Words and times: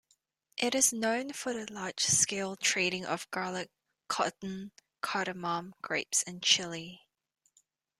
It 0.57 0.73
is 0.73 0.91
known 0.91 1.31
for 1.31 1.53
the 1.53 1.71
large-scale 1.71 2.55
trading 2.55 3.05
of 3.05 3.29
garlic, 3.29 3.69
cotton, 4.07 4.71
cardamom, 5.01 5.75
grapes 5.83 6.23
and 6.23 6.41
chilli. 6.41 7.01